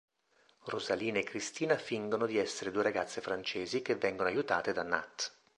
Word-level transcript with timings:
Rosalina 0.65 1.19
e 1.19 1.23
Kristina 1.23 1.77
fingono 1.77 2.25
di 2.25 2.35
essere 2.39 2.71
due 2.71 2.81
ragazze 2.81 3.21
francesi 3.21 3.83
che 3.83 3.93
vengono 3.97 4.29
aiutate 4.29 4.73
da 4.73 4.81
Nat. 4.81 5.31